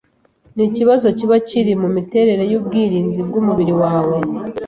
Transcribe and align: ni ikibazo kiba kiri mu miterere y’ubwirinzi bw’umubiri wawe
ni 0.55 0.63
ikibazo 0.69 1.07
kiba 1.17 1.37
kiri 1.47 1.73
mu 1.81 1.89
miterere 1.95 2.43
y’ubwirinzi 2.51 3.19
bw’umubiri 3.27 3.73
wawe 3.81 4.15